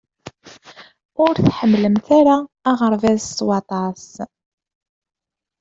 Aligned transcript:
Ur 1.23 1.33
tḥemmlemt 1.47 2.07
ara 2.19 2.37
aɣerbaz 2.69 3.21
s 3.37 3.37
waṭas. 3.47 4.05